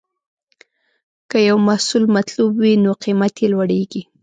[1.29, 4.01] که یو محصول مطلوب وي، نو قیمت یې لوړېږي.